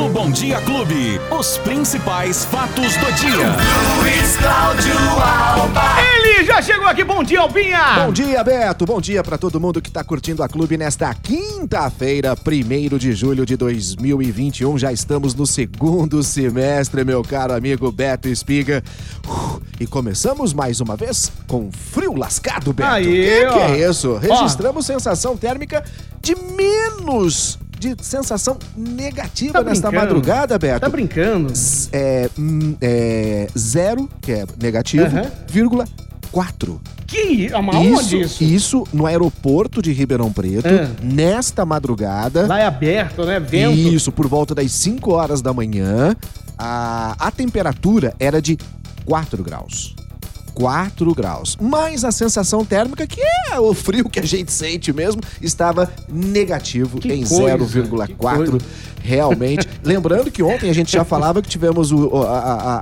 No 0.00 0.08
Bom 0.08 0.30
Dia 0.30 0.58
Clube, 0.62 1.20
os 1.30 1.58
principais 1.58 2.46
fatos 2.46 2.96
do 2.96 3.12
dia. 3.12 3.54
Luiz 4.00 4.34
Cláudio 4.38 4.94
Alba. 5.20 5.82
Ele 6.00 6.42
já 6.42 6.62
chegou 6.62 6.86
aqui, 6.86 7.04
bom 7.04 7.22
dia, 7.22 7.40
Albinha! 7.40 8.06
Bom 8.06 8.10
dia, 8.10 8.42
Beto. 8.42 8.86
Bom 8.86 8.98
dia 8.98 9.22
pra 9.22 9.36
todo 9.36 9.60
mundo 9.60 9.82
que 9.82 9.90
tá 9.90 10.02
curtindo 10.02 10.42
a 10.42 10.48
clube 10.48 10.78
nesta 10.78 11.12
quinta-feira, 11.12 12.34
1 12.34 12.96
de 12.96 13.12
julho 13.12 13.44
de 13.44 13.58
2021. 13.58 14.78
Já 14.78 14.90
estamos 14.90 15.34
no 15.34 15.46
segundo 15.46 16.22
semestre, 16.22 17.04
meu 17.04 17.22
caro 17.22 17.52
amigo 17.52 17.92
Beto 17.92 18.26
Espiga. 18.26 18.82
Uh, 19.28 19.60
e 19.78 19.86
começamos 19.86 20.54
mais 20.54 20.80
uma 20.80 20.96
vez 20.96 21.30
com 21.46 21.70
frio 21.70 22.14
lascado, 22.16 22.72
Beto. 22.72 22.88
Aí, 22.90 23.04
que, 23.04 23.44
ó. 23.44 23.52
que 23.52 23.58
é 23.58 23.90
isso? 23.90 24.16
Registramos 24.16 24.86
sensação 24.86 25.36
térmica 25.36 25.84
de 26.22 26.34
menos 26.34 27.58
de 27.80 27.96
sensação 28.04 28.58
negativa 28.76 29.54
Tá 29.54 29.62
nesta 29.64 29.90
madrugada, 29.90 30.58
Beto. 30.58 30.80
Tá 30.80 30.88
brincando? 30.88 31.50
É, 31.90 32.28
hum, 32.38 32.76
é, 32.80 33.48
zero, 33.58 34.06
que 34.20 34.32
é 34.32 34.44
negativo, 34.62 35.06
Aham. 35.06 35.30
vírgula, 35.48 35.86
quatro. 36.30 36.78
Que? 37.06 37.50
Aonde 37.52 38.20
isso? 38.20 38.44
isso 38.44 38.84
no 38.92 39.06
aeroporto 39.06 39.80
de 39.82 39.92
Ribeirão 39.92 40.30
Preto, 40.30 40.68
Ah. 40.68 40.88
nesta 41.02 41.64
madrugada. 41.64 42.46
Lá 42.46 42.60
é 42.60 42.66
aberto, 42.66 43.24
né? 43.24 43.40
Vento. 43.40 43.72
Isso, 43.76 44.12
por 44.12 44.28
volta 44.28 44.54
das 44.54 44.70
5 44.70 45.10
horas 45.12 45.40
da 45.42 45.52
manhã. 45.52 46.14
A, 46.56 47.16
a 47.18 47.30
temperatura 47.30 48.14
era 48.20 48.40
de 48.42 48.58
4 49.06 49.42
graus. 49.42 49.96
4 50.60 51.14
graus. 51.14 51.56
Mas 51.60 52.04
a 52.04 52.12
sensação 52.12 52.64
térmica, 52.64 53.06
que 53.06 53.20
é 53.50 53.58
o 53.58 53.72
frio 53.72 54.08
que 54.08 54.20
a 54.20 54.26
gente 54.26 54.52
sente 54.52 54.92
mesmo, 54.92 55.22
estava 55.40 55.90
negativo 56.08 56.98
Que 56.98 57.12
em 57.12 57.24
coisa, 57.24 57.56
que 57.58 57.64
0,4. 57.64 58.16
coisa. 58.16 58.58
Realmente. 59.02 59.66
Lembrando 59.82 60.30
que 60.30 60.42
ontem 60.42 60.68
a 60.68 60.74
gente 60.74 60.92
já 60.92 61.04
falava 61.04 61.40
que 61.40 61.48
tivemos 61.48 61.90
o, 61.90 62.22
a, 62.22 62.38
a, 62.38 62.76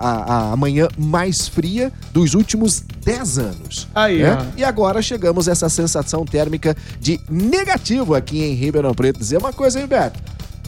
a, 0.50 0.52
a 0.52 0.56
manhã 0.56 0.88
mais 0.98 1.46
fria 1.46 1.92
dos 2.12 2.34
últimos 2.34 2.82
10 3.04 3.38
anos. 3.38 3.88
Aí, 3.94 4.22
né? 4.22 4.52
E 4.56 4.64
agora 4.64 5.00
chegamos 5.00 5.48
a 5.48 5.52
essa 5.52 5.68
sensação 5.68 6.24
térmica 6.24 6.76
de 7.00 7.20
negativo 7.30 8.14
aqui 8.14 8.42
em 8.42 8.54
Ribeirão 8.54 8.92
Preto. 8.94 9.20
Dizer 9.20 9.38
uma 9.38 9.52
coisa, 9.52 9.80
hein, 9.80 9.86
Beto? 9.86 10.18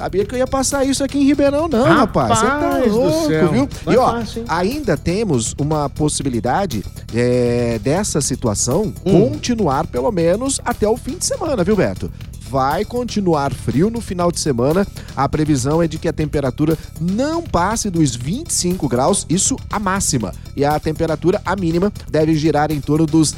Sabia 0.01 0.25
que 0.25 0.35
eu 0.35 0.39
ia 0.39 0.47
passar 0.47 0.83
isso 0.87 1.05
aqui 1.05 1.19
em 1.19 1.25
Ribeirão, 1.27 1.69
não, 1.69 1.85
rapaz. 1.85 2.39
Você 2.39 2.47
tá 2.47 2.83
louco, 2.87 3.29
viu? 3.53 3.69
É 3.87 3.93
e 3.93 3.97
ó, 3.99 4.13
fácil, 4.13 4.45
ainda 4.49 4.97
temos 4.97 5.55
uma 5.59 5.91
possibilidade 5.91 6.83
é, 7.15 7.79
dessa 7.83 8.23
situação 8.23 8.95
Hum. 9.05 9.29
continuar 9.29 9.87
pelo 9.87 10.11
menos 10.11 10.59
até 10.65 10.89
o 10.89 10.97
fim 10.97 11.19
de 11.19 11.27
semana, 11.27 11.63
viu, 11.63 11.77
Beto? 11.77 12.11
Vai 12.49 12.85
continuar 12.85 13.53
frio 13.53 13.91
no 13.91 14.01
final 14.01 14.33
de 14.33 14.41
semana. 14.41 14.85
A 15.15 15.29
previsão 15.29 15.81
é 15.83 15.87
de 15.87 15.99
que 15.99 16.09
a 16.09 16.13
temperatura 16.13 16.77
não 17.01 17.43
passe 17.43 17.89
dos 17.91 18.17
25 18.17 18.89
graus, 18.89 19.25
isso 19.29 19.57
a 19.71 19.79
máxima. 19.79 20.33
E 20.57 20.65
a 20.65 20.81
temperatura, 20.81 21.41
a 21.45 21.55
mínima, 21.55 21.93
deve 22.11 22.35
girar 22.35 22.73
em 22.73 22.81
torno 22.81 23.07
dos 23.07 23.37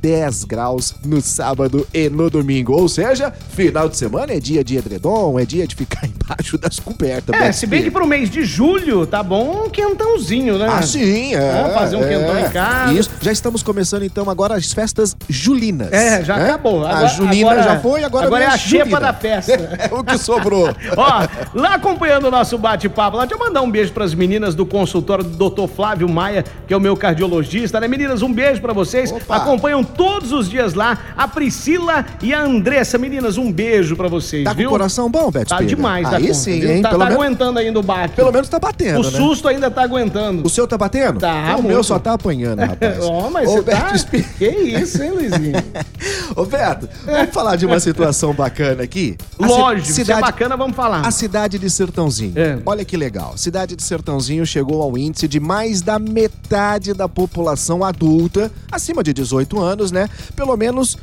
10 0.00 0.44
graus 0.44 0.94
no 1.04 1.20
sábado 1.20 1.86
e 1.92 2.08
no 2.08 2.30
domingo. 2.30 2.72
Ou 2.72 2.88
seja, 2.88 3.32
final 3.50 3.88
de 3.88 3.96
semana 3.96 4.32
é 4.32 4.40
dia 4.40 4.62
de 4.62 4.76
edredom, 4.76 5.38
é 5.38 5.44
dia 5.44 5.66
de 5.66 5.74
ficar 5.74 6.06
embaixo 6.08 6.56
das 6.58 6.78
cobertas. 6.78 7.34
É, 7.40 7.52
se 7.52 7.66
bem 7.66 7.82
que 7.82 7.90
pro 7.90 8.06
mês 8.06 8.30
de 8.30 8.44
julho 8.44 9.06
tá 9.06 9.22
bom 9.22 9.66
um 9.66 9.70
quentãozinho, 9.70 10.58
né? 10.58 10.66
Ah, 10.70 10.82
sim, 10.82 11.34
é. 11.34 11.52
Vamos 11.62 11.74
fazer 11.74 11.96
um 11.96 12.04
é. 12.04 12.08
quentão 12.08 12.38
em 12.38 12.50
casa. 12.50 12.92
Isso. 12.94 13.10
Já 13.20 13.32
estamos 13.32 13.62
começando 13.62 14.02
então 14.04 14.28
agora 14.30 14.54
as 14.54 14.72
festas 14.72 15.16
julinas. 15.28 15.92
É, 15.92 16.24
já 16.24 16.36
né? 16.36 16.44
acabou. 16.50 16.84
a 16.84 16.90
Agora- 16.90 17.08
julina 17.08 17.50
agora- 17.52 17.62
já 17.62 17.80
foi, 17.80 18.04
agora, 18.04 18.26
agora 18.26 18.44
vem 18.44 18.50
é 18.52 18.54
a 18.54 18.58
xepa 18.58 18.84
julina. 18.84 19.00
da 19.00 19.12
festa. 19.14 19.58
É 19.78 19.94
o 19.94 20.02
que 20.04 20.18
sobrou. 20.18 20.68
Ó, 20.96 21.28
lá 21.54 21.74
acompanhando 21.74 22.26
o 22.26 22.30
nosso 22.30 22.58
bate-papo, 22.58 23.16
lá, 23.16 23.24
deixa 23.24 23.42
eu 23.42 23.46
mandar 23.46 23.62
um 23.62 23.70
beijo 23.70 23.92
pras 23.92 24.14
meninas 24.14 24.54
do 24.54 24.66
consultório 24.66 25.24
do 25.24 25.50
Dr. 25.50 25.66
Flávio 25.68 26.08
Maia, 26.08 26.44
que 26.66 26.74
é 26.74 26.76
o 26.76 26.80
meu 26.80 26.96
cardiologista, 26.96 27.80
né? 27.80 27.88
Meninas, 27.88 28.22
um 28.22 28.32
beijo 28.32 28.60
pra 28.60 28.72
vocês. 28.72 29.10
Opa. 29.12 29.36
Acompanham 29.36 29.84
todos 29.88 30.32
os 30.32 30.48
dias 30.48 30.74
lá 30.74 30.98
a 31.16 31.26
Priscila 31.26 32.04
e 32.22 32.32
a 32.34 32.40
Andressa. 32.42 32.98
Meninas, 32.98 33.36
um 33.36 33.50
beijo 33.52 33.96
pra 33.96 34.08
vocês, 34.08 34.44
Tá 34.44 34.50
com 34.50 34.56
viu? 34.58 34.68
o 34.68 34.72
coração 34.72 35.10
bom, 35.10 35.30
Beto 35.30 35.48
Tá 35.50 35.56
Espiga? 35.56 35.76
demais, 35.76 36.08
da 36.10 36.16
Aí 36.16 36.22
conta, 36.22 36.34
sim, 36.34 36.60
viu? 36.60 36.70
hein? 36.70 36.82
Tá, 36.82 36.90
pelo, 36.90 37.00
tá 37.00 37.08
menos, 37.10 37.22
aguentando 37.24 37.58
ainda 37.58 37.78
o 37.78 37.82
baque. 37.82 38.14
pelo 38.16 38.32
menos 38.32 38.48
tá 38.48 38.58
batendo, 38.58 39.00
o 39.00 39.02
né? 39.10 39.10
susto 39.18 39.48
ainda 39.48 39.70
tá 39.70 39.82
aguentando. 39.82 40.46
O 40.46 40.50
seu 40.50 40.66
tá 40.66 40.76
batendo? 40.78 41.20
Tá, 41.20 41.56
O 41.58 41.62
meu 41.62 41.82
só 41.82 41.98
tá 41.98 42.12
apanhando, 42.12 42.60
rapaz. 42.66 42.98
Ó, 43.00 43.30
mas 43.30 43.48
Ô, 43.48 43.52
você 43.54 43.62
Beto 43.62 44.04
tá... 44.06 44.18
Que 44.38 44.48
isso, 44.48 45.02
hein, 45.02 45.10
Luizinho? 45.10 45.52
Ô, 46.36 46.44
Beto, 46.44 46.88
vamos 47.04 47.30
falar 47.32 47.56
de 47.56 47.66
uma 47.66 47.78
situação 47.80 48.32
bacana 48.32 48.82
aqui? 48.82 49.16
Lógico, 49.38 49.92
se 49.92 50.10
é 50.10 50.20
bacana, 50.20 50.56
vamos 50.56 50.76
falar. 50.76 51.06
A 51.06 51.10
cidade 51.10 51.58
de 51.58 51.70
Sertãozinho. 51.70 52.32
É. 52.36 52.58
Olha 52.66 52.84
que 52.84 52.96
legal. 52.96 53.36
Cidade 53.36 53.76
de 53.76 53.82
Sertãozinho 53.82 54.44
chegou 54.44 54.82
ao 54.82 54.98
índice 54.98 55.28
de 55.28 55.38
mais 55.38 55.80
da 55.80 55.98
metade 55.98 56.92
da 56.92 57.08
população 57.08 57.84
adulta, 57.84 58.50
acima 58.70 59.02
de 59.02 59.12
18 59.12 59.60
anos, 59.60 59.92
né? 59.92 60.08
Pelo 60.34 60.56
menos 60.56 60.96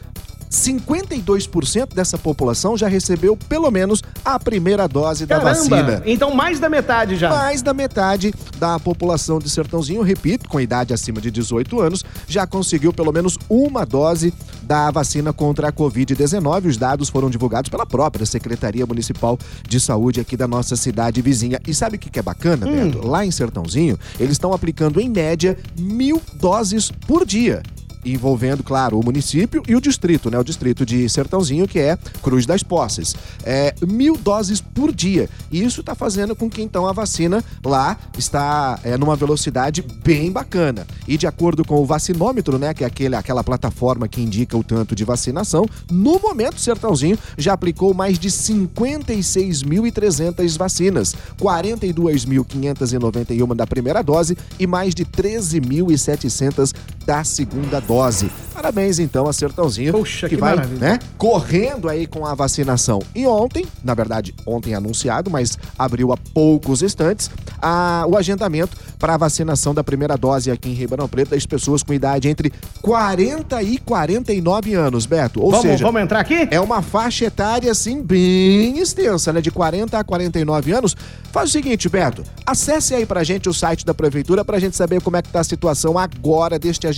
52% 0.50 1.94
dessa 1.94 2.18
população 2.18 2.78
já 2.78 2.88
recebeu 2.88 3.36
pelo 3.36 3.70
menos 3.72 4.02
a 4.24 4.40
primeira 4.40 4.88
dose 4.88 5.26
da 5.26 5.40
vacina. 5.40 6.02
Então 6.06 6.34
mais 6.34 6.60
da 6.60 6.70
metade 6.70 7.16
já. 7.16 7.30
Mais 7.30 7.62
da 7.62 7.74
metade 7.74 8.34
da 8.58 8.80
população 8.80 9.40
de 9.40 9.50
Sertãozinho, 9.50 10.02
repito, 10.02 10.48
com 10.48 10.60
idade 10.60 10.94
acima 10.94 11.20
de 11.20 11.30
18 11.30 11.80
anos, 11.82 12.04
já 12.28 12.48
conseguiu 12.48 12.94
pelo 12.94 13.12
menos 13.12 13.38
uma 13.50 13.86
dose 13.86 14.34
da 14.64 14.90
vacina 14.92 15.32
contra 15.32 15.70
a 15.70 15.72
Covid-19. 15.72 16.68
Os 16.68 16.78
dados 16.78 17.10
foram 17.10 17.30
divulgados 17.30 17.70
pela 17.70 17.86
própria 17.86 18.26
Secretaria 18.26 18.86
Municipal 18.86 19.38
de 19.68 19.80
Saúde 19.80 20.20
aqui 20.20 20.36
da 20.36 20.48
nossa 20.48 20.76
cidade 20.76 21.22
vizinha. 21.22 21.60
E 21.68 21.74
sabe 21.74 21.98
o 21.98 22.00
que 22.00 22.20
é 22.20 22.22
bacana, 22.22 22.66
Beto? 22.66 23.06
Lá 23.06 23.26
em 23.26 23.32
Sertãozinho, 23.32 23.98
eles 24.20 24.34
estão 24.34 24.54
aplicando 24.54 25.00
em 25.00 25.10
média 25.10 25.58
mil 25.78 26.22
doses 26.34 26.92
por 27.08 27.26
dia 27.26 27.62
envolvendo, 28.06 28.64
claro, 28.64 29.00
o 29.00 29.04
município 29.04 29.64
e 29.68 29.76
o 29.76 29.82
distrito, 29.82 30.30
né? 30.30 30.38
O 30.38 30.44
distrito 30.44 30.86
de 30.86 31.10
Sertãozinho, 31.10 31.68
que 31.68 31.80
é 31.80 31.98
Cruz 32.22 32.46
das 32.46 32.62
Posses. 32.64 33.16
É, 33.44 33.74
mil 33.86 34.16
doses 34.18 34.62
por 34.62 34.94
dia. 34.94 35.30
E 35.52 35.64
isso 35.64 35.82
está 35.82 35.96
fazendo 35.96 36.36
com 36.36 36.50
que, 36.50 36.62
então, 36.62 36.88
a 36.88 36.94
vacina 36.94 37.44
lá 37.64 37.98
está 38.18 38.80
é, 38.84 38.98
numa 38.98 39.16
velocidade 39.16 39.84
bem 40.04 40.32
bacana. 40.32 40.86
E 41.08 41.18
de 41.18 41.28
acordo 41.28 41.64
com 41.66 41.82
o 41.82 41.86
vacinômetro, 41.86 42.58
né? 42.58 42.74
Que 42.74 42.84
é 42.84 42.88
aquele, 42.88 43.16
aquela 43.16 43.44
plataforma 43.44 44.08
que 44.08 44.22
indica 44.22 44.58
o 44.58 44.64
tanto 44.64 44.96
de 44.96 45.04
vacinação, 45.04 45.66
no 45.90 46.20
momento, 46.20 46.60
Sertãozinho 46.60 47.18
já 47.38 47.54
aplicou 47.54 47.94
mais 47.94 48.20
de 48.20 48.30
56.300 48.30 50.58
vacinas, 50.58 51.16
42.591 51.40 53.56
da 53.56 53.68
primeira 53.68 54.02
dose 54.02 54.38
e 54.60 54.68
mais 54.68 54.94
de 54.94 55.06
13.700 55.06 56.74
da 57.06 57.24
segunda 57.24 57.80
dose. 57.80 58.32
Parabéns 58.54 59.00
então 59.00 59.28
a 59.28 59.34
Sertãozinho, 59.34 59.92
Poxa, 59.92 60.30
que 60.30 60.36
vai, 60.38 60.56
maravilha. 60.56 60.80
né, 60.80 61.00
correndo 61.18 61.90
aí 61.90 62.08
com 62.08 62.26
a 62.26 62.34
vacinação. 62.34 63.02
E 63.14 63.28
ontem, 63.28 63.66
na 63.84 63.94
verdade, 63.94 64.34
ontem 64.46 64.74
anunciado, 64.74 65.30
mas 65.30 65.58
abriu 65.78 66.14
há 66.14 66.18
poucos 66.34 66.82
instantes, 66.82 67.30
a- 67.62 68.06
o 68.08 68.18
agendamento 68.18 68.78
para 68.98 69.16
a 69.16 69.18
vacinação 69.18 69.74
da 69.74 69.84
primeira 69.84 70.18
dose 70.18 70.50
aqui 70.50 70.70
em 70.70 70.74
Ribeirão 70.74 71.08
Preto 71.08 71.30
das 71.32 71.46
pessoas 71.46 71.84
com 71.84 71.94
idade 71.94 72.30
entre 72.30 72.52
40 72.82 73.62
e 73.62 73.78
49 73.78 74.74
anos, 74.74 75.06
Beto. 75.06 75.42
Ou 75.42 75.52
vamos, 75.52 75.66
seja, 75.66 75.84
vamos 75.84 76.02
entrar 76.02 76.22
aqui? 76.22 76.48
é 76.50 76.60
uma 76.60 76.82
faixa 76.82 77.26
etária, 77.26 77.70
assim, 77.72 78.02
bem 78.02 78.80
extensa, 78.80 79.34
né? 79.34 79.42
De 79.42 79.52
40 79.52 80.00
a 80.00 80.04
49 80.04 80.72
anos. 80.72 80.96
Faz 81.32 81.50
o 81.50 81.52
seguinte, 81.52 81.90
Beto, 81.90 82.24
acesse 82.46 82.94
aí 82.96 83.06
pra 83.06 83.22
gente 83.24 83.50
o 83.50 83.54
site 83.54 83.86
da 83.86 83.94
prefeitura 83.94 84.46
pra 84.46 84.58
gente 84.60 84.78
saber 84.78 85.02
como 85.02 85.18
é 85.18 85.22
que 85.22 85.28
tá 85.30 85.42
a 85.42 85.44
situação 85.44 85.98
agora 86.00 86.58
deste 86.58 86.88
agendamento. 86.88 86.95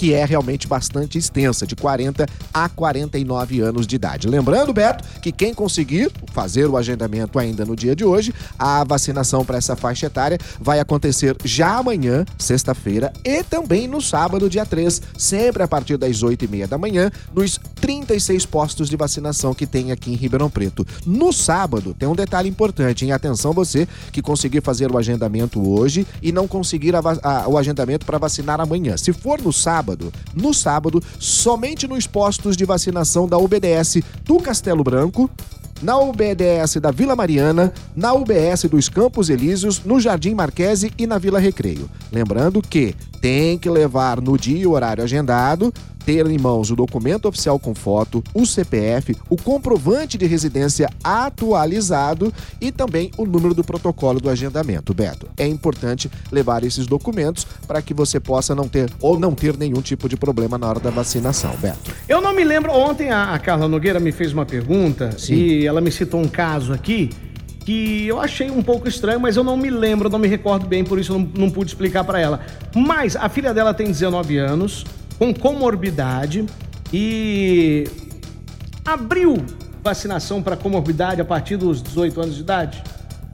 que 0.05 0.13
é 0.13 0.23
realmente 0.27 0.69
bastante 0.69 1.17
extensa, 1.17 1.67
de 1.67 1.75
40 1.75 2.27
a 2.53 2.69
49 2.69 3.61
anos 3.63 3.87
de 3.87 3.97
idade. 3.97 4.29
Lembrando, 4.29 4.71
Beto, 4.71 5.03
que 5.23 5.33
quem 5.33 5.55
conseguir 5.55 6.13
fazer 6.35 6.67
o 6.67 6.77
agendamento 6.77 7.39
ainda 7.39 7.65
no 7.65 7.75
dia 7.75 7.97
de 7.97 8.05
hoje, 8.05 8.31
a 8.59 8.85
vacinação 8.85 9.47
para 9.47 9.57
essa 9.57 9.75
faixa 9.75 10.05
etária 10.05 10.37
vai 10.61 10.79
acontecer 10.79 11.35
já 11.43 11.79
amanhã, 11.79 12.27
sexta-feira, 12.37 13.15
e 13.25 13.43
também 13.43 13.89
no 13.89 14.03
sábado, 14.03 14.51
dia 14.51 14.67
3, 14.67 15.01
sempre 15.17 15.63
a 15.63 15.69
partir 15.69 15.97
das 15.97 16.23
8 16.23 16.45
e 16.45 16.49
meia 16.49 16.69
da 16.69 16.77
manhã, 16.77 17.11
nos 17.35 17.59
36 17.81 18.45
postos 18.45 18.91
de 18.91 18.97
vacinação 18.99 19.55
que 19.55 19.67
tem 19.67 19.91
aqui 19.91 20.13
em 20.13 20.17
Ribeirão 20.17 20.51
Preto. 20.51 20.87
No 21.07 21.33
sábado, 21.33 21.97
tem 21.99 22.07
um 22.07 22.15
detalhe 22.15 22.51
importante, 22.51 23.07
hein? 23.07 23.13
Atenção 23.13 23.55
você 23.55 23.89
que 24.13 24.21
conseguir 24.21 24.61
fazer 24.61 24.93
o 24.93 24.99
agendamento 24.99 25.67
hoje 25.67 26.07
e 26.21 26.31
não 26.31 26.47
conseguir 26.47 26.95
a 26.95 27.01
a- 27.23 27.49
o 27.49 27.57
agendamento 27.57 28.05
para 28.05 28.19
vacinar 28.19 28.61
amanhã. 28.61 28.99
Se 28.99 29.11
for 29.11 29.41
no 29.41 29.53
sábado, 29.53 29.94
no 30.35 30.55
sábado, 30.55 31.03
somente 31.19 31.87
nos 31.87 32.07
postos 32.07 32.57
de 32.57 32.65
vacinação 32.65 33.27
da 33.29 33.39
UBDS 33.39 34.03
do 34.25 34.39
Castelo 34.39 34.85
Branco, 34.85 35.31
na 35.83 35.99
UBDS 35.99 36.77
da 36.81 36.91
Vila 36.91 37.15
Mariana, 37.15 37.73
na 37.95 38.13
UBS 38.13 38.65
dos 38.71 38.89
Campos 38.89 39.29
Elíseos, 39.29 39.83
no 39.85 40.01
Jardim 40.01 40.35
Marquese 40.35 40.93
e 40.97 41.07
na 41.07 41.19
Vila 41.19 41.39
Recreio. 41.39 41.91
Lembrando 42.11 42.63
que 42.63 42.95
tem 43.21 43.59
que 43.59 43.69
levar 43.69 44.21
no 44.21 44.39
dia 44.39 44.59
e 44.59 44.67
horário 44.67 45.05
agendado, 45.05 45.73
ter 46.05 46.27
em 46.27 46.39
mãos 46.39 46.71
o 46.71 46.77
documento 46.77 47.27
oficial 47.27 47.59
com 47.59 47.75
foto, 47.75 48.23
o 48.33 48.47
CPF, 48.47 49.17
o 49.29 49.37
comprovante 49.37 50.19
de 50.19 50.27
residência 50.27 50.89
atualizado 51.03 52.33
e 52.61 52.71
também 52.71 53.11
o 53.17 53.25
número 53.25 53.55
do 53.55 53.65
protocolo 53.65 54.21
do 54.21 54.29
agendamento, 54.29 54.95
Beto. 54.95 55.29
É 55.37 55.47
importante 55.47 56.11
levar 56.31 56.65
esses 56.65 56.87
documentos 56.87 57.47
para 57.67 57.81
que 57.83 57.95
você 57.95 58.21
possa 58.21 58.55
não 58.55 58.69
ter 58.69 58.91
ou 59.01 59.19
não 59.19 59.35
ter 59.35 59.57
nenhum 59.57 59.81
tipo 59.81 60.09
de 60.09 60.17
problema 60.17 60.59
na 60.59 60.69
hora 60.69 60.81
da 60.81 60.91
vacinação, 60.91 61.55
Beto. 61.61 61.91
Eu 62.09 62.21
não 62.21 62.35
me 62.35 62.45
lembro, 62.45 62.73
ontem 62.73 63.11
a, 63.11 63.39
Carla 63.39 63.69
Nogueira 63.69 64.01
me 64.01 64.13
fez 64.13 64.33
uma 64.33 64.47
pergunta 64.47 65.13
Sim. 65.19 65.35
e 65.35 65.67
ela 65.67 65.81
me 65.81 65.91
citou 65.91 66.21
um 66.21 66.29
caso 66.29 66.73
aqui 66.73 67.11
que 67.65 68.07
eu 68.07 68.21
achei 68.21 68.51
um 68.51 68.63
pouco 68.63 68.87
estranho, 68.87 69.19
mas 69.19 69.37
eu 69.37 69.43
não 69.43 69.57
me 69.57 69.71
lembro, 69.71 70.11
não 70.11 70.19
me 70.19 70.29
recordo 70.29 70.67
bem, 70.67 70.85
por 70.85 70.99
isso 70.99 71.13
eu 71.13 71.19
não, 71.19 71.29
não 71.35 71.51
pude 71.51 71.71
explicar 71.71 72.05
para 72.05 72.21
ela. 72.21 72.41
Mas 72.75 73.17
a 73.17 73.29
filha 73.29 73.55
dela 73.55 73.73
tem 73.73 73.87
19 73.87 74.37
anos, 74.37 74.85
com 75.19 75.33
comorbidade 75.35 76.45
e 76.93 77.85
abriu 78.85 79.45
vacinação 79.83 80.43
para 80.43 80.57
comorbidade 80.57 81.21
a 81.21 81.25
partir 81.25 81.57
dos 81.57 81.83
18 81.83 82.21
anos 82.21 82.35
de 82.35 82.41
idade? 82.41 82.83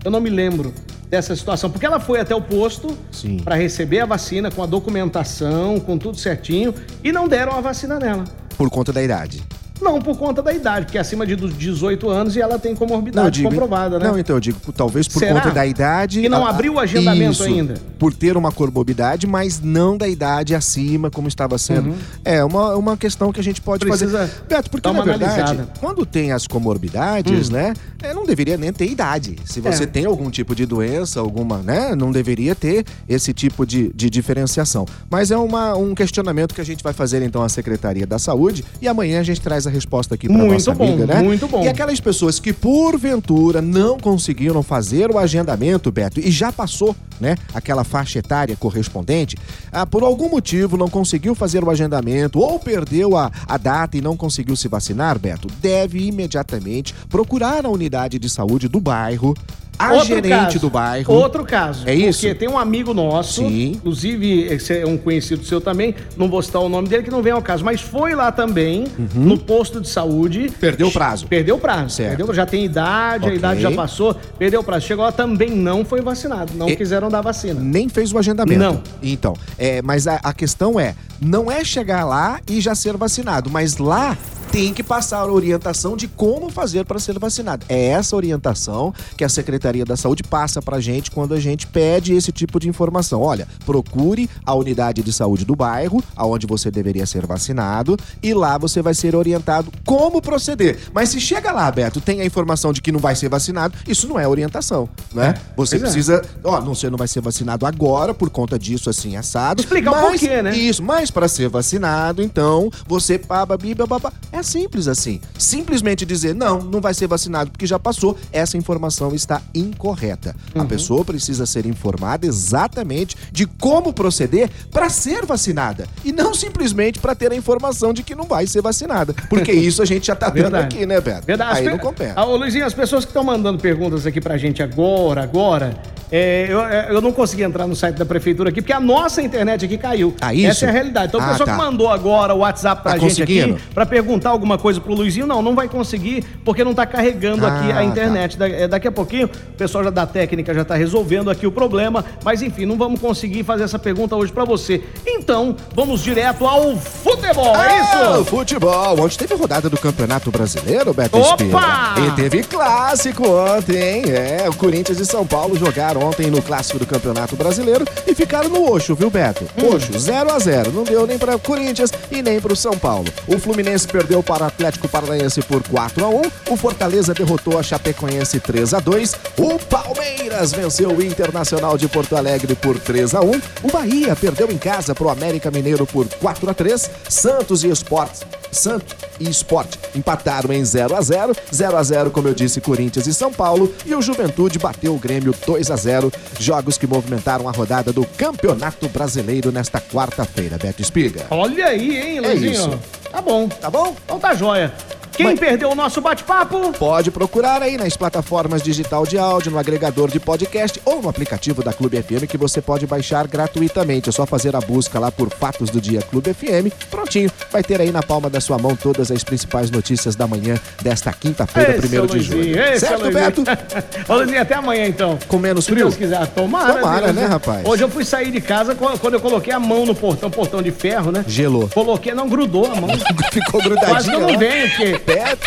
Eu 0.05 0.11
não 0.11 0.21
me 0.21 0.31
lembro 0.31 0.73
dessa 1.09 1.35
situação, 1.35 1.69
porque 1.71 1.85
ela 1.85 1.99
foi 1.99 2.21
até 2.21 2.35
o 2.35 2.41
posto 2.41 2.97
para 3.44 3.56
receber 3.56 4.00
a 4.00 4.06
vacina 4.06 4.50
com 4.50 4.62
a 4.62 4.67
documentação, 4.67 5.81
com 5.81 5.99
tudo 5.99 6.17
certinho, 6.17 6.73
e 7.03 7.11
não 7.11 7.27
deram 7.27 7.53
a 7.53 7.61
vacina 7.61 7.99
nela. 7.99 8.25
Por 8.56 8.71
conta 8.71 8.93
da 8.93 9.03
idade. 9.03 9.43
Não, 9.81 9.99
por 9.99 10.17
conta 10.17 10.43
da 10.43 10.53
idade, 10.53 10.87
porque 10.87 10.99
é 10.99 11.00
acima 11.00 11.27
de 11.27 11.35
18 11.35 12.09
anos 12.09 12.37
e 12.37 12.41
ela 12.41 12.59
tem 12.59 12.75
comorbidade 12.77 13.38
digo, 13.38 13.49
comprovada, 13.49 13.99
né? 13.99 14.06
Não, 14.06 14.19
então 14.19 14.37
eu 14.37 14.41
digo, 14.41 14.59
talvez 14.73 15.09
por 15.09 15.19
Será? 15.19 15.41
conta 15.41 15.50
da 15.50 15.67
idade. 15.67 16.21
E 16.21 16.29
não 16.29 16.47
a, 16.47 16.50
abriu 16.50 16.75
o 16.75 16.79
agendamento 16.79 17.32
isso, 17.32 17.44
ainda. 17.44 17.75
Por 18.00 18.12
ter 18.12 18.37
uma 18.37 18.50
comorbidade, 18.50 19.26
mas 19.26 19.61
não 19.61 19.97
da 19.97 20.08
idade 20.08 20.55
acima, 20.55 21.11
como 21.11 21.29
estava 21.29 21.56
sendo. 21.56 21.91
Uhum. 21.91 21.97
É 22.25 22.44
uma, 22.44 22.75
uma 22.75 22.97
questão 22.97 23.32
que 23.32 23.38
a 23.38 23.43
gente 23.43 23.61
pode 23.61 23.87
Precisa 23.87 24.19
fazer. 24.19 24.43
Beto, 24.49 24.70
porque 24.70 24.91
na 24.91 25.02
verdade, 25.02 25.41
analisada. 25.41 25.73
quando 25.79 26.05
tem 26.05 26.32
as 26.32 26.47
comorbidades, 26.47 27.49
hum. 27.49 27.52
né? 27.52 27.75
É, 28.02 28.12
não 28.12 28.26
deveria 28.26 28.56
nem 28.56 28.73
ter 28.73 28.91
idade. 28.91 29.37
Se 29.44 29.61
você 29.61 29.85
é. 29.85 29.87
tem 29.87 30.05
algum 30.05 30.31
tipo 30.31 30.55
de 30.55 30.67
doença, 30.67 31.20
alguma, 31.20 31.58
né? 31.58 31.94
Não 31.94 32.11
deveria 32.11 32.55
ter 32.55 32.85
esse 33.08 33.32
tipo 33.32 33.64
de, 33.64 33.93
de 33.94 34.11
diferenciação. 34.11 34.87
Mas 35.08 35.31
é 35.31 35.37
uma, 35.37 35.76
um 35.76 35.94
questionamento 35.94 36.55
que 36.55 36.61
a 36.61 36.64
gente 36.64 36.82
vai 36.82 36.93
fazer 36.93 37.23
então 37.23 37.43
à 37.43 37.49
Secretaria 37.49 38.06
da 38.06 38.19
Saúde 38.19 38.64
e 38.81 38.88
amanhã 38.88 39.20
a 39.20 39.23
gente 39.23 39.41
traz 39.41 39.67
a 39.67 39.70
a 39.70 39.73
resposta 39.73 40.14
aqui 40.14 40.29
para 40.29 40.37
nossa 40.37 40.75
bom, 40.75 40.85
amiga, 40.85 41.06
né? 41.06 41.23
Muito 41.23 41.49
bom. 41.49 41.64
E 41.64 41.69
aquelas 41.69 42.00
pessoas 42.00 42.38
que 42.38 42.53
porventura 42.53 43.62
não 43.62 43.99
conseguiram 43.99 44.62
fazer 44.62 45.11
o 45.11 45.19
agendamento, 45.19 45.91
Beto, 45.91 46.20
e 46.20 46.31
já 46.31 46.53
passou, 46.53 46.94
né, 47.19 47.37
aquela 47.55 47.85
faixa 47.91 48.21
etária 48.21 48.57
correspondente, 48.57 49.37
ah, 49.73 49.85
por 49.85 50.05
algum 50.05 50.29
motivo 50.29 50.77
não 50.77 50.89
conseguiu 50.89 51.35
fazer 51.35 51.65
o 51.65 51.71
agendamento 51.71 52.39
ou 52.39 52.59
perdeu 52.59 53.17
a, 53.17 53.31
a 53.47 53.57
data 53.57 53.97
e 53.97 54.01
não 54.01 54.17
conseguiu 54.17 54.55
se 54.55 54.69
vacinar, 54.69 55.19
Beto, 55.19 55.49
deve 55.61 56.07
imediatamente 56.07 56.95
procurar 57.09 57.67
a 57.67 57.69
unidade 57.69 58.19
de 58.19 58.31
saúde 58.31 58.69
do 58.69 58.81
bairro 58.81 59.35
a 59.81 59.93
Outro 59.93 60.09
gerente 60.09 60.29
caso. 60.29 60.59
do 60.59 60.69
bairro. 60.69 61.15
Outro 61.15 61.44
caso. 61.44 61.88
É 61.88 61.94
isso? 61.94 62.21
Porque 62.21 62.35
tem 62.35 62.49
um 62.49 62.59
amigo 62.59 62.93
nosso, 62.93 63.41
Sim. 63.41 63.73
inclusive 63.77 64.43
esse 64.43 64.79
é 64.79 64.87
um 64.87 64.99
conhecido 64.99 65.43
seu 65.43 65.59
também, 65.59 65.94
não 66.19 66.29
vou 66.29 66.43
citar 66.43 66.61
o 66.61 66.69
nome 66.69 66.87
dele 66.87 67.03
que 67.03 67.11
não 67.11 67.23
vem 67.23 67.32
ao 67.32 67.41
caso, 67.41 67.65
mas 67.65 67.81
foi 67.81 68.15
lá 68.15 68.31
também 68.31 68.85
uhum. 68.99 69.25
no 69.25 69.38
posto 69.38 69.81
de 69.81 69.88
saúde. 69.88 70.53
Perdeu 70.61 70.88
o 70.88 70.93
prazo. 70.93 71.27
Perdeu 71.27 71.56
o 71.56 71.59
prazo. 71.59 71.97
Certo. 71.97 72.17
Perdeu, 72.17 72.35
já 72.35 72.44
tem 72.44 72.62
idade, 72.62 73.25
okay. 73.25 73.37
a 73.37 73.38
idade 73.38 73.61
já 73.62 73.71
passou, 73.73 74.15
perdeu 74.38 74.61
o 74.61 74.65
prazo. 74.65 74.87
Chegou 74.87 75.05
lá 75.05 75.12
também 75.12 75.50
não 75.50 75.82
foi 75.82 76.03
vacinado, 76.03 76.53
não 76.55 76.69
e... 76.69 76.77
quiseram 76.77 77.09
dar 77.09 77.23
vacina. 77.23 77.59
Nem 77.59 77.88
fez 77.88 78.12
o 78.12 78.19
agendamento. 78.19 78.61
Não. 78.61 78.82
Então, 79.03 79.35
é, 79.56 79.81
mas 79.81 80.06
a, 80.06 80.17
a 80.17 80.35
questão 80.35 80.79
é, 80.79 80.94
não 81.21 81.50
é 81.50 81.65
chegar 81.65 82.05
lá 82.05 82.38
e 82.49 82.61
já 82.61 82.75
ser 82.75 82.97
vacinado, 82.97 83.49
mas 83.50 83.79
lá 83.79 84.17
tem 84.50 84.75
que 84.75 84.82
passar 84.82 85.19
a 85.19 85.32
orientação 85.32 85.97
de 85.97 86.08
como 86.08 86.50
fazer 86.50 86.85
para 86.85 86.99
ser 86.99 87.19
vacinado. 87.19 87.64
É 87.69 87.87
essa 87.87 88.17
orientação 88.17 88.93
que 89.17 89.25
a 89.25 89.29
Secretaria 89.29 89.85
da 89.85 89.97
Saúde 89.97 90.23
passa 90.23 90.61
para 90.61 90.79
a 90.79 90.81
gente 90.81 91.11
quando 91.11 91.35
a 91.35 91.41
gente 91.41 91.67
pede 91.67 92.14
esse 92.14 92.32
tipo 92.32 92.58
de 92.58 92.69
informação. 92.69 93.20
Olha, 93.20 93.47
procure 93.64 94.29
a 94.44 94.55
unidade 94.55 95.02
de 95.02 95.12
saúde 95.12 95.44
do 95.44 95.55
bairro, 95.55 96.02
aonde 96.17 96.47
você 96.47 96.70
deveria 96.70 97.06
ser 97.06 97.26
vacinado, 97.26 97.97
e 98.23 98.35
lá 98.35 98.58
você 98.58 98.82
vai 98.82 98.94
ser 98.94 99.14
orientado 99.14 99.70
como 99.85 100.20
proceder. 100.20 100.79
Mas 100.93 101.11
se 101.11 101.20
chega 101.20 101.53
lá, 101.53 101.70
Beto, 101.70 102.00
tem 102.00 102.20
a 102.20 102.25
informação 102.25 102.73
de 102.73 102.82
que 102.82 102.91
não 102.91 103.00
vai 103.00 103.14
ser 103.14 103.29
vacinado, 103.29 103.76
isso 103.87 104.08
não 104.08 104.19
é 104.19 104.26
orientação, 104.26 104.88
né? 105.14 105.35
É, 105.37 105.41
você 105.56 105.76
é. 105.76 105.79
precisa, 105.79 106.23
ó, 106.43 106.61
não, 106.61 106.75
você 106.75 106.91
não 106.91 106.99
vai 106.99 107.06
ser 107.06 107.20
vacinado 107.20 107.67
agora 107.67 108.12
por 108.12 108.31
conta 108.31 108.58
disso 108.58 108.91
assim 108.91 109.17
assado. 109.17 109.61
Explicar 109.61 109.93
mas, 109.93 110.05
o 110.05 110.08
porquê, 110.08 110.43
né? 110.43 110.56
Isso, 110.56 110.82
mas 110.82 111.11
para 111.11 111.29
ser 111.29 111.49
vacinado, 111.49 112.20
então, 112.20 112.70
você 112.87 113.17
paba, 113.17 113.56
biba, 113.56 113.87
babá. 113.87 114.12
É 114.32 114.40
é 114.41 114.43
simples 114.43 114.89
assim. 114.89 115.21
Simplesmente 115.39 116.05
dizer, 116.05 116.35
não, 116.35 116.61
não 116.61 116.81
vai 116.81 116.93
ser 116.93 117.07
vacinado 117.07 117.51
porque 117.51 117.67
já 117.67 117.79
passou, 117.79 118.17
essa 118.33 118.57
informação 118.57 119.15
está 119.15 119.41
incorreta. 119.55 120.35
Uhum. 120.55 120.63
A 120.63 120.65
pessoa 120.65 121.05
precisa 121.05 121.47
ser 121.47 121.67
informada 121.67 122.27
exatamente 122.27 123.17
de 123.31 123.47
como 123.47 123.93
proceder 123.93 124.51
para 124.71 124.89
ser 124.89 125.25
vacinada. 125.25 125.87
E 126.05 126.13
não 126.13 126.35
simplesmente 126.35 126.99
para 126.99 127.15
ter 127.15 127.31
a 127.33 127.37
informação 127.37 127.93
de 127.93 128.03
que 128.03 128.15
não 128.15 128.25
vai 128.25 128.47
ser 128.47 128.63
vacinada. 128.63 129.15
Porque 129.29 129.53
isso 129.53 129.83
a 129.83 129.87
gente 129.87 130.07
já 130.07 130.17
tá 130.17 130.29
vendo 130.29 130.55
aqui, 130.57 130.85
né, 130.87 131.01
Beto? 131.01 131.27
Verdade. 131.27 131.59
Aí 131.59 131.65
não 131.67 131.79
compensa. 131.79 132.21
Ô, 132.21 132.37
Luizinho, 132.37 132.65
as 132.65 132.75
pessoas 132.75 133.05
que 133.05 133.11
estão 133.11 133.23
mandando 133.23 133.59
perguntas 133.59 134.07
aqui 134.07 134.21
pra 134.21 134.37
gente 134.37 134.63
agora, 134.63 135.23
agora, 135.23 135.81
é, 136.11 136.47
eu, 136.49 136.61
é, 136.61 136.87
eu 136.91 137.01
não 137.01 137.12
consegui 137.12 137.43
entrar 137.43 137.67
no 137.67 137.77
site 137.77 137.97
da 137.97 138.05
prefeitura 138.05 138.51
aqui, 138.51 138.61
porque 138.61 138.73
a 138.73 138.81
nossa 138.81 139.23
internet 139.23 139.65
aqui 139.65 139.79
caiu. 139.79 140.15
Ah, 140.21 140.35
isso? 140.35 140.49
Essa 140.49 140.67
é 140.67 140.69
a 140.69 140.73
realidade. 140.73 141.09
Então, 141.09 141.21
a 141.21 141.25
ah, 141.25 141.29
pessoa 141.31 141.47
tá. 141.47 141.53
que 141.53 141.59
mandou 141.59 141.89
agora 141.89 142.35
o 142.35 142.39
WhatsApp 142.39 142.83
pra 142.83 142.93
tá 142.93 142.99
gente 142.99 143.23
aqui, 143.23 143.57
pra 143.73 143.87
perguntar 143.87 144.31
alguma 144.31 144.59
coisa 144.59 144.81
pro 144.81 144.95
Luizinho, 144.95 145.27
não, 145.27 145.41
não 145.41 145.55
vai 145.55 145.69
conseguir, 145.69 146.25
porque 146.45 146.65
não 146.65 146.75
tá 146.75 146.85
carregando 146.85 147.47
ah, 147.47 147.49
aqui 147.49 147.71
a 147.71 147.77
tá. 147.77 147.85
internet. 147.85 148.37
Tá. 148.37 148.49
Da, 148.49 148.67
daqui 148.67 148.89
a 148.89 148.93
pouquinho, 148.93 149.27
o 149.27 149.57
pessoal 149.57 149.85
já 149.85 149.91
da 149.91 150.07
técnica 150.07 150.53
já 150.53 150.65
tá 150.65 150.75
resolvendo 150.75 151.31
aqui 151.31 151.47
o 151.47 151.53
problema, 151.53 152.05
mas 152.25 152.43
enfim, 152.43 152.67
não 152.67 152.77
vamos 152.77 153.01
conseguir 153.01 153.45
fazer 153.45 153.65
essa 153.65 153.79
pergunta 153.79 154.17
hoje 154.17 154.33
pra 154.33 154.45
você. 154.45 154.83
Então, 155.06 155.55
vamos 155.75 156.03
direto 156.03 156.45
ao 156.45 156.77
futebol, 156.77 157.55
é 157.55 157.59
ah, 157.59 157.73
é 157.73 157.81
isso? 158.15 158.25
Futebol. 158.25 159.01
Ontem 159.01 159.17
teve 159.17 159.35
rodada 159.35 159.71
do 159.71 159.79
Campeonato 159.79 160.31
Brasileiro, 160.31 160.93
Beto 160.93 161.19
Opa! 161.19 161.95
E 161.99 162.11
teve 162.17 162.43
clássico 162.43 163.29
ontem, 163.29 163.77
hein? 163.77 164.03
É, 164.08 164.49
o 164.49 164.55
Corinthians 164.55 164.99
e 164.99 165.06
São 165.06 165.27
Paulo 165.27 165.56
jogaram 165.56 166.00
ontem 166.03 166.31
no 166.31 166.43
clássico 166.43 166.79
do 166.79 166.87
Campeonato 166.87 167.37
Brasileiro 167.37 167.85
e 168.07 168.15
ficaram 168.15 168.49
no 168.49 168.73
Oxo, 168.73 168.95
viu, 168.95 169.11
Beto? 169.11 169.45
Hum. 169.57 169.75
Oxo, 169.75 169.99
0 169.99 170.33
a 170.33 170.39
0 170.39 170.73
Não 170.73 170.85
deu 170.85 171.07
nem 171.07 171.19
para 171.19 171.39
Corinthians 171.39 171.91
e 172.11 172.23
nem 172.23 172.41
para 172.41 172.53
o 172.53 172.57
São 172.57 172.77
Paulo. 172.77 173.07
O 173.27 173.39
Fluminense 173.39 173.87
perdeu 173.87 174.23
para 174.23 174.45
o 174.45 174.47
Atlético 174.47 174.89
Paranaense 174.89 175.43
por 175.43 175.63
4 175.67 176.05
a 176.05 176.09
1 176.09 176.23
O 176.51 176.57
Fortaleza 176.57 177.15
derrotou 177.15 177.59
a 177.59 177.63
Chapecoense 177.63 178.41
3 178.41 178.75
a 178.75 178.81
2 178.81 179.15
O 179.39 179.59
Palmeiras 179.59 180.53
venceu 180.53 180.91
o 180.91 181.03
Internacional 181.03 181.77
de 181.77 181.89
Porto 181.89 182.17
Alegre 182.17 182.55
por 182.55 182.79
3 182.79 183.15
a 183.15 183.21
1 183.21 183.31
O 183.63 183.73
Bahia 183.73 184.17
perdeu 184.17 184.51
em 184.51 184.59
casa 184.59 184.95
para 184.95 185.07
o 185.07 185.11
América 185.11 185.51
Mineiro 185.51 185.87
por 185.87 186.07
4 186.21 186.51
a 186.51 186.55
3 186.55 186.91
Santos 187.09 187.65
e 187.65 187.69
Esportes 187.69 188.23
Santos 188.51 188.95
e 189.19 189.29
Esporte 189.29 189.79
empataram 189.95 190.53
em 190.53 190.65
0 190.65 190.97
a 190.97 191.01
0 191.01 191.37
0 191.53 191.77
a 191.77 191.83
0 191.83 192.11
como 192.11 192.29
eu 192.29 192.35
disse, 192.35 192.61
Corinthians 192.61 193.07
e 193.07 193.15
São 193.15 193.33
Paulo. 193.33 193.73
E 193.85 193.95
o 193.95 194.03
Juventude 194.03 194.59
bateu 194.59 194.95
o 194.95 194.99
Grêmio 194.99 195.35
2 195.47 195.71
a 195.71 195.77
0 195.77 196.13
Jogos 196.39 196.79
que 196.79 196.87
movimentaram 196.87 197.49
a 197.49 197.53
rodada 197.53 197.93
do 197.93 198.05
Campeonato 198.05 198.89
Brasileiro 198.89 199.53
nesta 199.53 199.81
quarta-feira, 199.81 200.59
Beto 200.59 200.83
Espiga. 200.83 201.27
Olha 201.31 201.67
aí, 201.67 201.97
hein, 201.97 202.21
Luizinho? 202.21 202.51
É 202.51 202.53
isso. 202.53 202.81
Tá 203.11 203.21
bom. 203.21 203.49
Tá 203.49 203.71
bom? 203.71 203.95
Então 204.05 204.19
tá 204.19 204.35
jóia. 204.35 204.73
Quem 205.20 205.24
Mas... 205.24 205.39
perdeu 205.39 205.70
o 205.70 205.74
nosso 205.74 206.00
bate-papo? 206.00 206.72
Pode 206.72 207.10
procurar 207.10 207.62
aí 207.62 207.77
nas 207.77 207.94
plataformas 207.94 208.62
digital 208.62 209.06
de 209.06 209.19
áudio, 209.19 209.53
no 209.53 209.58
agregador 209.58 210.10
de 210.10 210.19
podcast 210.19 210.81
ou 210.82 211.03
no 211.03 211.10
aplicativo 211.10 211.62
da 211.62 211.74
Clube 211.74 212.03
FM 212.03 212.24
que 212.27 212.39
você 212.39 212.62
pode 212.62 212.86
baixar 212.86 213.29
gratuitamente. 213.29 214.08
É 214.08 214.12
só 214.12 214.24
fazer 214.24 214.56
a 214.56 214.60
busca 214.60 214.98
lá 214.98 215.12
por 215.12 215.29
Fatos 215.29 215.69
do 215.69 215.79
Dia 215.79 216.00
Clube 216.00 216.32
FM. 216.32 216.72
Prontinho, 216.91 217.31
vai 217.53 217.62
ter 217.62 217.82
aí 217.82 217.93
na 217.93 218.03
palma 218.03 218.31
da 218.31 218.41
sua 218.41 218.56
mão 218.56 218.74
todas 218.74 219.10
as 219.10 219.22
principais 219.22 219.70
notícias 219.70 220.17
da 220.17 220.27
manhã 220.27 220.58
desta 220.81 221.12
quinta-feira, 221.12 221.74
1 221.77 222.06
de 222.06 222.20
julho. 222.20 222.58
Esse 222.58 222.86
certo, 222.86 223.05
é 223.05 223.10
Beto? 223.10 223.44
Ô, 224.08 224.15
Luizinho, 224.15 224.41
até 224.41 224.55
amanhã 224.55 224.86
então. 224.86 225.19
Com 225.29 225.39
menos 225.39 225.67
frio? 225.67 225.91
Se 225.91 225.98
Deus 225.98 226.12
quiser. 226.12 226.27
Tomara, 226.29 226.81
Tomara 226.81 227.12
né, 227.12 227.27
rapaz? 227.27 227.67
Hoje 227.67 227.84
eu 227.84 227.91
fui 227.91 228.06
sair 228.06 228.31
de 228.31 228.41
casa 228.41 228.74
quando 228.74 229.15
eu 229.15 229.20
coloquei 229.20 229.53
a 229.53 229.60
mão 229.60 229.84
no 229.84 229.94
portão, 229.94 230.31
portão 230.31 230.62
de 230.62 230.70
ferro, 230.70 231.12
né? 231.12 231.27
Gelou. 231.29 231.69
Coloquei, 231.69 232.15
não 232.15 232.27
grudou 232.27 232.65
a 232.65 232.74
mão. 232.74 232.89
Ficou 233.31 233.60
grudadinho. 233.60 233.91
Quase 233.91 234.08
que 234.08 234.17
eu 234.17 234.20
não 234.20 234.39
venho, 234.39 234.69
porque 234.70 234.98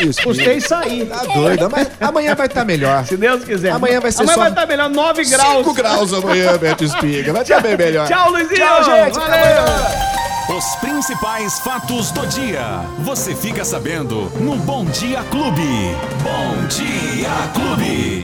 isso. 0.01 0.21
Custei 0.23 0.59
sair. 0.59 1.05
Tá 1.05 1.23
doido. 1.23 1.69
Mas 1.69 1.89
amanhã 1.99 2.35
vai 2.35 2.47
estar 2.47 2.61
tá 2.61 2.65
melhor. 2.65 3.05
Se 3.05 3.17
Deus 3.17 3.43
quiser. 3.43 3.71
Amanhã 3.71 3.99
vai 3.99 4.11
ser 4.11 4.23
amanhã 4.23 4.33
só... 4.33 4.39
vai 4.41 4.49
estar 4.49 4.61
tá 4.61 4.67
melhor, 4.67 4.89
9 4.89 5.25
graus. 5.25 5.57
5 5.57 5.73
graus 5.73 6.13
amanhã, 6.13 6.57
Beto 6.57 6.83
Espiga. 6.83 7.33
Vai 7.33 7.41
estar 7.41 7.61
bem 7.61 7.77
melhor. 7.77 8.07
Tchau, 8.07 8.31
Luizinho. 8.31 8.55
Tchau, 8.55 8.83
gente. 8.83 9.15
Valeu. 9.15 10.13
Os 10.57 10.75
principais 10.75 11.59
fatos 11.59 12.11
do 12.11 12.27
dia. 12.27 12.81
Você 12.99 13.33
fica 13.33 13.63
sabendo 13.63 14.29
no 14.39 14.55
Bom 14.57 14.83
Dia 14.85 15.23
Clube. 15.31 15.95
Bom 16.21 16.67
dia. 16.67 17.29
Clube. 17.53 18.21